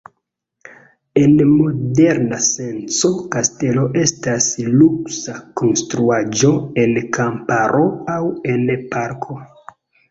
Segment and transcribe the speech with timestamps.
[1.23, 4.49] En moderna senco kastelo estas
[4.81, 6.53] luksa konstruaĵo
[6.87, 8.23] en kamparo aŭ
[8.57, 8.67] en
[8.97, 9.41] parko.